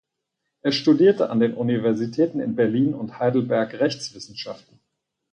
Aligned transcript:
Er 0.63 0.71
studierte 0.71 1.29
an 1.29 1.39
den 1.39 1.53
Universitäten 1.53 2.39
in 2.39 2.55
Berlin 2.55 2.95
und 2.95 3.19
Heidelberg 3.19 3.73
Rechtswissenschaften. 3.79 4.79